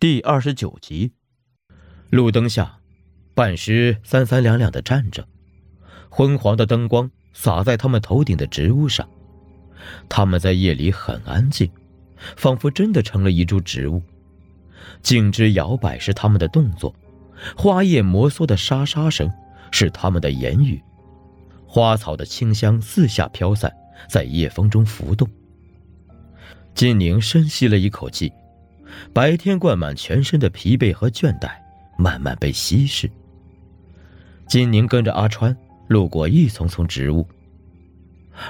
[0.00, 1.12] 第二十九集，
[2.08, 2.78] 路灯下，
[3.34, 5.28] 半尸三三两两的站着，
[6.08, 9.06] 昏黄的灯光洒在他们头顶的植物上，
[10.08, 11.70] 他们在夜里很安静，
[12.34, 14.02] 仿佛真的成了一株植物。
[15.02, 16.96] 茎枝摇摆是他们的动作，
[17.54, 19.30] 花叶摩挲的沙沙声
[19.70, 20.82] 是他们的言语，
[21.66, 23.70] 花草的清香四下飘散，
[24.08, 25.28] 在夜风中浮动。
[26.74, 28.32] 金宁深吸了一口气。
[29.12, 31.50] 白天灌满全身的疲惫和倦怠，
[31.96, 33.10] 慢慢被稀释。
[34.46, 35.56] 金宁跟着阿川
[35.88, 37.26] 路过一丛丛植物，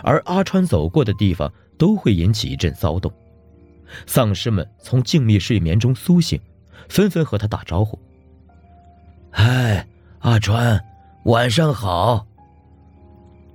[0.02, 3.12] 而阿川走过的地方都会引起一阵骚动。
[4.06, 6.41] 丧尸们从静谧睡眠中苏醒，
[6.88, 7.98] 纷纷和他打招呼
[9.30, 9.86] ：“嗨，
[10.20, 10.83] 阿川，
[11.25, 12.27] 晚上好。”“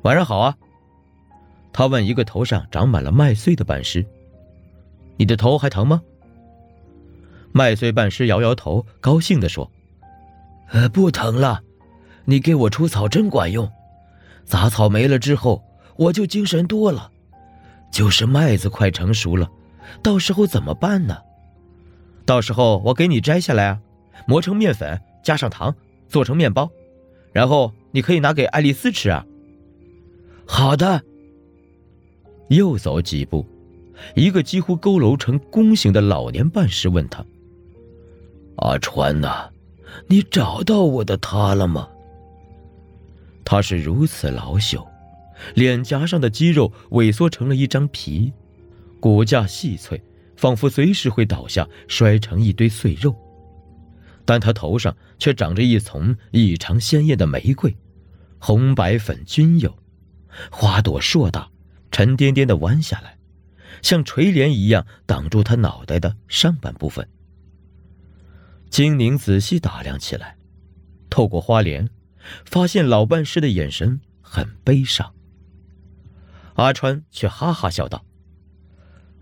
[0.03, 0.55] 晚上好啊。”
[1.73, 4.05] 他问一个头上长满了麦穗的半尸
[5.17, 6.01] ：“你的头还疼吗？”
[7.57, 9.71] 麦穗半尸摇摇头，高兴地说
[10.71, 11.61] ：“呃，不疼了，
[12.25, 13.71] 你给我除草真管用。
[14.43, 15.63] 杂草没了之后，
[15.95, 17.09] 我就精神多了。
[17.93, 19.49] 就是麦子快成熟了，
[20.03, 21.17] 到时候怎么办呢？
[22.25, 23.79] 到时候我给你摘下来啊，
[24.27, 25.73] 磨成面粉，加上糖，
[26.09, 26.69] 做成面包，
[27.31, 29.25] 然后你可以拿给爱丽丝吃啊。”
[30.45, 31.01] 好的。
[32.49, 33.45] 又走几步，
[34.13, 37.25] 一个几乎佝偻成弓形的老年半尸问他。
[38.57, 39.49] 阿川呐，
[40.07, 41.89] 你找到我的他了吗？
[43.43, 44.85] 他是如此老朽，
[45.53, 48.31] 脸颊上的肌肉萎缩成了一张皮，
[48.99, 50.01] 骨架细脆，
[50.35, 53.15] 仿佛随时会倒下，摔成一堆碎肉。
[54.25, 57.75] 但他头上却长着一丛异常鲜艳的玫瑰，
[58.39, 59.77] 红白粉均有，
[60.49, 61.47] 花朵硕大，
[61.91, 63.15] 沉甸甸的弯下来，
[63.83, 67.07] 像垂帘一样挡住他脑袋的上半部分。
[68.75, 70.35] 金宁仔细打量起来，
[71.09, 71.89] 透过花帘，
[72.43, 75.13] 发现老半尸的眼神很悲伤。
[76.55, 78.03] 阿川却哈哈笑道：“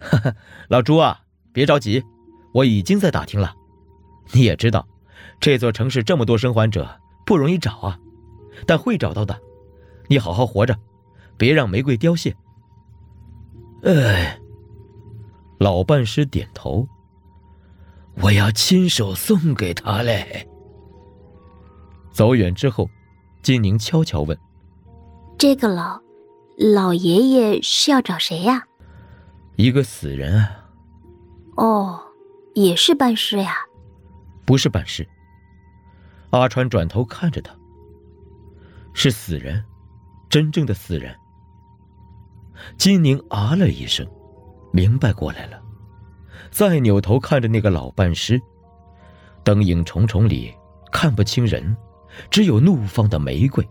[0.02, 0.36] 哈哈，
[0.70, 2.04] 老朱啊，别着急，
[2.52, 3.54] 我已经在打听了。
[4.32, 4.88] 你也知道，
[5.40, 8.00] 这座城市这么多生还者，不容易找啊，
[8.66, 9.40] 但会找到的。
[10.08, 10.76] 你好好活着，
[11.38, 12.36] 别让玫瑰凋谢。”
[13.86, 14.40] 哎，
[15.60, 16.88] 老半尸点头。
[18.22, 20.48] 我要亲手送给他嘞。
[22.12, 22.90] 走远之后，
[23.42, 24.38] 金宁悄悄问
[25.38, 26.00] ：“这个老
[26.58, 28.64] 老爷爷是要找谁呀
[29.58, 30.68] ？”“一个死人啊。
[31.58, 32.00] ”“哦，
[32.54, 33.56] 也是办事呀
[34.46, 35.08] ？”“不是办事。”
[36.30, 37.56] 阿川转头看着他。
[38.94, 39.64] “是死人，
[40.30, 41.16] 真正的死人。”
[42.78, 44.08] 金宁啊了一声，
[44.72, 45.63] 明白过来了。
[46.52, 48.40] 再扭头看着那个老半尸，
[49.44, 50.54] 灯影重重里
[50.92, 51.76] 看不清人，
[52.30, 53.68] 只有怒放的玫瑰。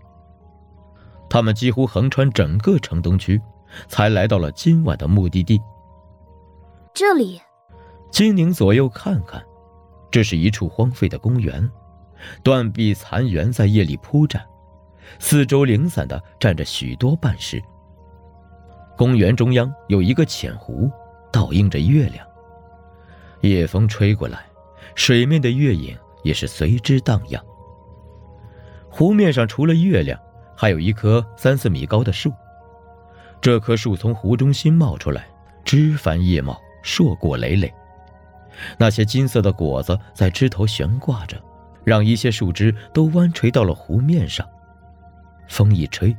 [1.31, 3.41] 他们几乎横穿整个城东区，
[3.89, 5.61] 才来到了今晚的目的地。
[6.93, 7.41] 这里，
[8.11, 9.43] 金宁左右看看，
[10.11, 11.71] 这是一处荒废的公园，
[12.43, 14.45] 断壁残垣在夜里铺展，
[15.19, 17.63] 四周零散的站着许多半尸。
[18.95, 20.91] 公园中央有一个浅湖，
[21.33, 22.27] 倒映着月亮。
[23.43, 24.47] 夜风吹过来，
[24.95, 27.45] 水面的月影也是随之荡漾。
[28.89, 30.19] 湖面上除了月亮，
[30.57, 32.33] 还有一棵三四米高的树。
[33.41, 35.27] 这棵树从湖中心冒出来，
[35.65, 37.73] 枝繁叶茂，硕果累累。
[38.79, 41.43] 那些金色的果子在枝头悬挂着，
[41.83, 44.47] 让一些树枝都弯垂到了湖面上。
[45.49, 46.17] 风一吹，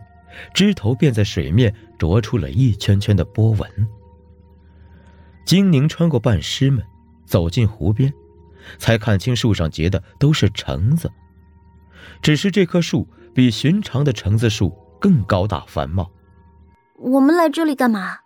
[0.53, 3.69] 枝头便在水面啄出了一圈圈的波纹。
[5.45, 6.83] 金宁穿过半尸们。
[7.25, 8.13] 走进湖边，
[8.77, 11.11] 才看清树上结的都是橙子。
[12.21, 14.69] 只是这棵树比寻常的橙子树
[14.99, 16.09] 更高大繁茂。
[16.97, 18.17] 我们来这里干嘛？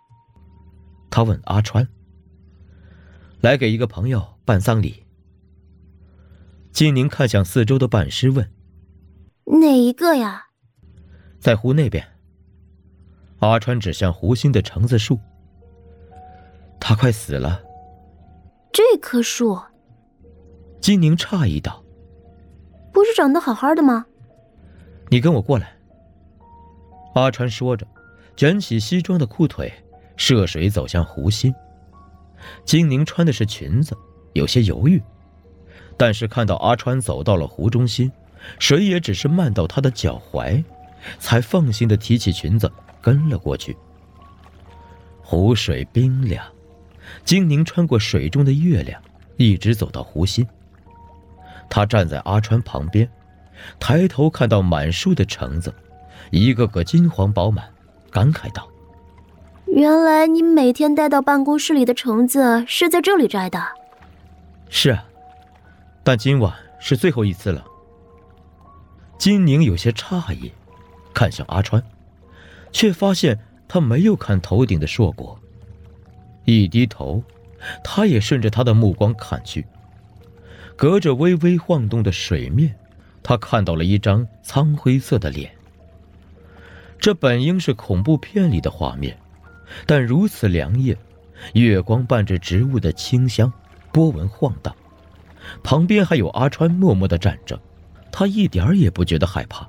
[1.10, 1.88] 他问阿川。
[3.40, 5.04] 来给一个朋友办丧礼。
[6.72, 8.52] 金宁看向四周的半尸问
[9.60, 10.48] ：“哪一个呀？”
[11.38, 12.04] 在湖那边。
[13.38, 15.18] 阿川指向湖心的橙子树。
[16.80, 17.62] 他快死了。
[18.72, 19.58] 这棵树，
[20.80, 21.82] 金宁诧异道
[22.92, 24.06] ：“不是长得好好的吗？”
[25.10, 25.74] 你跟我过来。”
[27.14, 27.86] 阿川说着，
[28.36, 29.72] 卷起西装的裤腿，
[30.16, 31.52] 涉水走向湖心。
[32.64, 33.96] 金宁穿的是裙子，
[34.34, 35.02] 有些犹豫，
[35.96, 38.12] 但是看到阿川走到了湖中心，
[38.60, 40.62] 水也只是漫到他的脚踝，
[41.18, 42.70] 才放心的提起裙子
[43.00, 43.76] 跟了过去。
[45.22, 46.44] 湖水冰凉。
[47.24, 49.00] 金宁穿过水中的月亮，
[49.36, 50.46] 一直走到湖心。
[51.70, 53.08] 他站在阿川旁边，
[53.78, 55.74] 抬头看到满树的橙子，
[56.30, 57.68] 一个个金黄饱满，
[58.10, 58.66] 感慨道
[59.68, 63.62] ：“原来你每天带到办公室里的橙子是在这里摘的。
[64.70, 65.04] ”“是啊，
[66.02, 67.64] 但今晚是最后一次了。”
[69.18, 70.52] 金宁有些诧异，
[71.12, 71.82] 看向阿川，
[72.72, 75.38] 却发现他没有看头顶的硕果。
[76.56, 77.22] 一低头，
[77.84, 79.66] 他也顺着他的目光看去。
[80.76, 82.74] 隔着微微晃动的水面，
[83.22, 85.50] 他看到了一张苍灰色的脸。
[86.98, 89.16] 这本应是恐怖片里的画面，
[89.84, 90.96] 但如此凉夜，
[91.52, 93.52] 月光伴着植物的清香，
[93.92, 94.74] 波纹晃荡。
[95.62, 97.60] 旁边还有阿川默默的站着，
[98.10, 99.68] 他一点儿也不觉得害怕。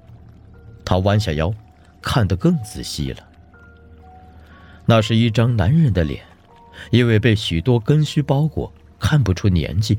[0.85, 1.53] 他弯下腰，
[2.01, 3.27] 看得更仔细了。
[4.85, 6.23] 那是一张男人的脸，
[6.91, 9.97] 因为被许多根须包裹，看不出年纪。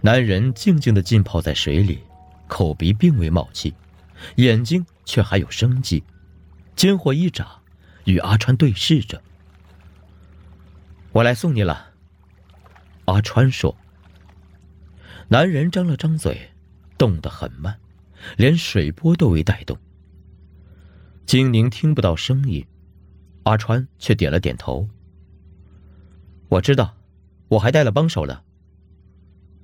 [0.00, 1.98] 男人静静的浸泡在水里，
[2.46, 3.74] 口鼻并未冒气，
[4.36, 6.02] 眼睛却还有生机，
[6.74, 7.46] 金火一眨，
[8.04, 9.20] 与阿川对视着。
[11.12, 11.90] 我来送你了，
[13.04, 13.76] 阿川说。
[15.28, 16.50] 男人张了张嘴，
[16.96, 17.78] 动得很慢，
[18.36, 19.76] 连水波都未带动。
[21.26, 22.66] 金宁听不到声音，
[23.44, 24.88] 阿川却点了点头。
[26.50, 26.96] 我知道，
[27.46, 28.42] 我还带了帮手了。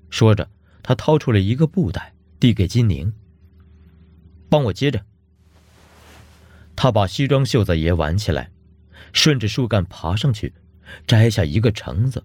[0.09, 0.49] 说着，
[0.85, 3.13] 他掏出了一个布袋，递给金宁
[4.49, 5.05] ：“帮我接着。”
[6.77, 8.53] 他把西装袖子也挽起来，
[9.13, 10.55] 顺着树干爬上去，
[11.09, 12.23] 摘下一个橙子。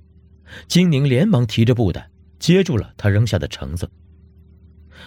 [0.67, 3.89] 金宁连忙提着布袋接住了他扔下的橙子。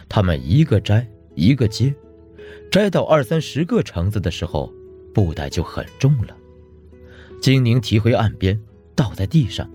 [0.09, 1.06] 他们一个摘
[1.37, 1.95] 一个接，
[2.73, 4.73] 摘到二三十个橙子的时候，
[5.15, 6.37] 布袋就很重了。
[7.41, 8.59] 金宁提回岸边，
[8.94, 9.69] 倒在地上，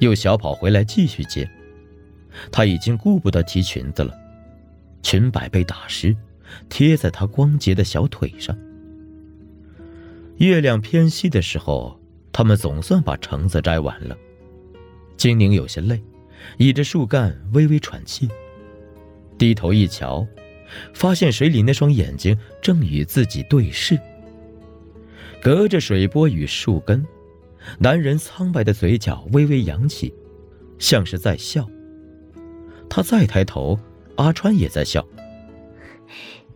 [0.00, 1.48] 又小跑回来继续接。
[2.52, 4.14] 他已经顾不得提裙子了，
[5.02, 6.14] 裙摆被打湿，
[6.68, 8.56] 贴在他光洁的小腿上。
[10.36, 11.98] 月亮偏西的时候，
[12.30, 14.16] 他们总算把橙子摘完了。
[15.16, 16.00] 金宁有些累，
[16.58, 18.28] 倚着树干微微喘气，
[19.36, 20.24] 低头一瞧，
[20.94, 23.98] 发现水里那双眼睛正与自己对视。
[25.42, 27.04] 隔着水波与树根，
[27.78, 30.14] 男人苍白的嘴角微微扬起，
[30.78, 31.68] 像是在笑。
[32.88, 33.78] 他再抬头，
[34.16, 35.06] 阿川也在笑。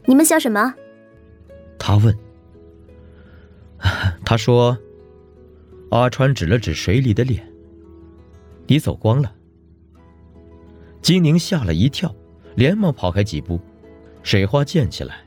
[0.06, 0.74] 你们笑什么？
[1.78, 2.16] 他问。
[4.24, 4.78] 他说
[5.90, 7.46] ：“阿川指了指水里的脸，
[8.66, 9.34] 你走光了。”
[11.02, 12.14] 金宁吓了一跳，
[12.54, 13.60] 连忙跑开几步，
[14.22, 15.24] 水花溅起来，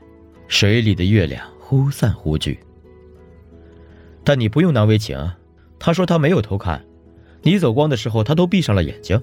[0.48, 2.58] 水里的月亮忽散忽聚。
[4.24, 5.16] 但你不用难为情，
[5.78, 6.84] 他说他没有偷看，
[7.42, 9.20] 你走光的时候，他都闭上了眼睛。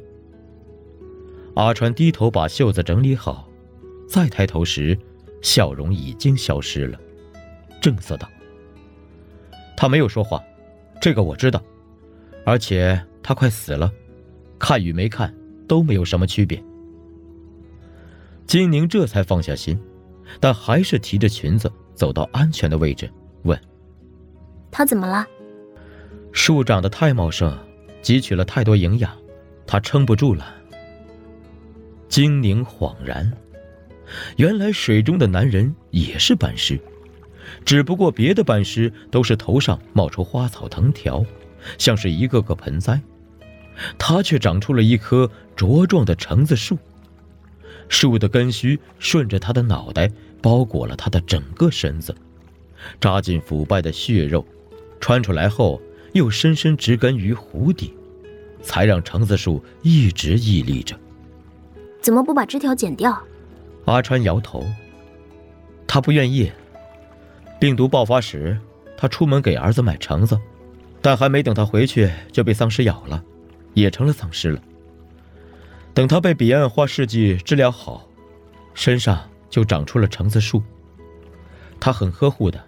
[1.55, 3.47] 阿川低头把袖子整理好，
[4.07, 4.97] 再抬头时，
[5.41, 7.00] 笑容已经消失了，
[7.81, 8.27] 正色道
[9.77, 10.44] ：“他没有说话，
[11.01, 11.61] 这个我知道，
[12.45, 13.91] 而且他快死了，
[14.57, 15.33] 看与没看
[15.67, 16.63] 都没有什么区别。”
[18.47, 19.79] 金宁这才放下心，
[20.39, 23.09] 但还是提着裙子走到安全的位置，
[23.44, 23.59] 问
[24.71, 25.27] ：“他怎么了？”
[26.33, 27.57] 树长得太茂盛，
[28.01, 29.15] 汲取了太多营养，
[29.65, 30.53] 他撑不住了。
[32.09, 33.31] 精灵恍然，
[34.36, 36.79] 原来水中的男人也是斑尸，
[37.63, 41.24] 只不过别的斑尸都是头上冒出花草藤条，
[41.77, 43.00] 像是一个个盆栽，
[43.98, 46.77] 他却长出了一棵茁壮的橙子树。
[47.89, 50.10] 树的根须顺着他的脑袋
[50.41, 52.13] 包裹了他的整个身子，
[53.00, 54.46] 扎进腐败的血肉，
[55.00, 55.79] 穿出来后
[56.13, 57.93] 又深深植根于湖底，
[58.62, 60.98] 才让橙子树一直屹立着。
[62.01, 63.22] 怎么不把枝条剪掉？
[63.86, 64.65] 阿川摇头。
[65.86, 66.51] 他不愿意。
[67.60, 68.58] 病毒爆发时，
[68.98, 70.39] 他出门给儿子买橙子，
[71.01, 73.24] 但还没等他回去，就被丧尸咬了，
[73.74, 74.62] 也成了丧尸了。
[75.93, 78.08] 等他被彼岸花试剂治疗好，
[78.74, 80.62] 身上就长出了橙子树。
[81.79, 82.63] 他很呵护的，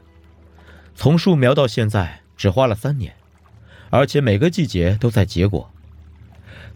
[0.94, 3.14] 从树苗到现在只花了三年，
[3.90, 5.72] 而且每个季节都在结果。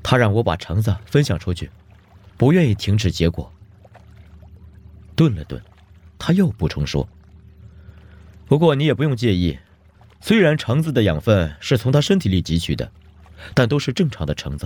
[0.02, 1.70] 他让我把橙子分享出去。
[2.38, 3.52] 不愿意停止结果。
[5.14, 5.62] 顿了顿，
[6.18, 7.06] 他又补充说
[8.48, 9.60] ：“不过你也不用介意，
[10.22, 12.90] 虽然橙子的养分是从他身体里汲取的，
[13.54, 14.66] 但都是正常的橙子。”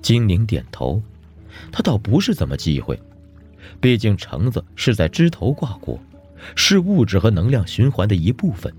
[0.00, 1.02] 精灵点头，
[1.72, 2.96] 他倒不是怎么忌讳，
[3.80, 5.98] 毕竟橙子是在枝头挂果，
[6.54, 8.72] 是物质和能量循环的一部分。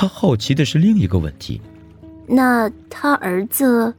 [0.00, 1.60] 他好奇的是另一个问题：
[2.26, 3.94] 那他儿子？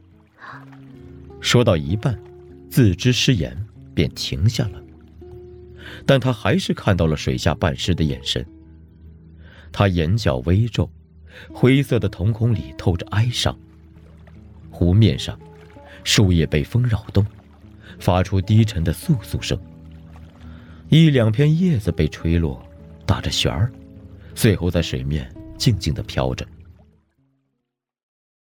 [1.40, 2.18] 说到一半，
[2.68, 3.56] 自知失言，
[3.94, 4.82] 便停下了。
[6.04, 8.44] 但他还是看到了水下半尸的眼神。
[9.70, 10.90] 他眼角微皱，
[11.52, 13.56] 灰色的瞳孔里透着哀伤。
[14.72, 15.38] 湖面上，
[16.02, 17.24] 树叶被风扰动，
[18.00, 19.56] 发出低沉的簌簌声。
[20.88, 22.60] 一两片叶子被吹落，
[23.06, 23.70] 打着旋儿，
[24.34, 25.32] 最后在水面
[25.62, 26.44] 静静地飘着。